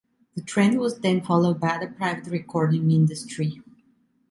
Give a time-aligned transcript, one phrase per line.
[0.33, 3.61] The trend was then followed by other private recording industry.